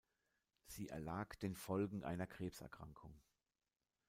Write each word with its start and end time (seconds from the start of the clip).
Sie 0.65 0.89
erlag 0.89 1.35
den 1.41 1.53
Folgen 1.53 2.03
einer 2.03 2.25
Krebserkrankung. 2.25 3.21